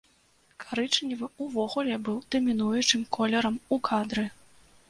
[0.63, 4.29] Карычневы ўвогуле быў дамінуючым колерам у кадры.